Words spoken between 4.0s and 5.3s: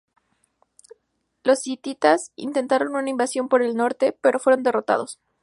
pero fueron derrotados.